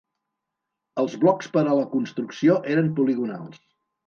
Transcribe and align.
Els 1.03 1.17
blocs 1.25 1.51
per 1.57 1.63
a 1.67 1.75
la 1.81 1.85
construcció 1.93 2.57
eren 2.73 2.91
poligonals. 3.03 3.63